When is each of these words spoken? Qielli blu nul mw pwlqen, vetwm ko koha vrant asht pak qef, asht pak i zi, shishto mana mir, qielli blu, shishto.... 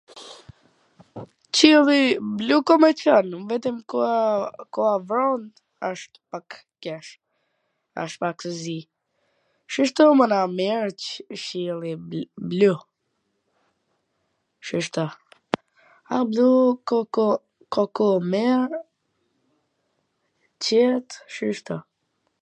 Qielli 1.55 1.97
blu 2.37 2.55
nul 2.69 2.77
mw 2.83 2.95
pwlqen, 3.01 3.43
vetwm 3.49 3.75
ko 3.91 3.99
koha 4.77 4.93
vrant 5.11 5.53
asht 5.89 6.11
pak 6.35 6.47
qef, 6.85 7.07
asht 8.05 8.17
pak 8.25 8.37
i 8.51 8.53
zi, 8.61 8.77
shishto 9.75 10.03
mana 10.21 10.39
mir, 10.53 10.89
qielli 11.43 11.93
blu, 12.55 12.71
shishto.... 14.71 15.05